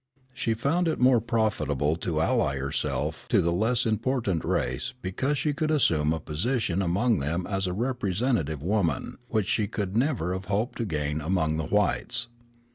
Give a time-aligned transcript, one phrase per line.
[0.33, 5.53] She found it more profitable to ally herself to the less important race because she
[5.53, 10.45] could assume a position among them as a representative woman, which she could never have
[10.45, 12.29] hoped to gain among the whites.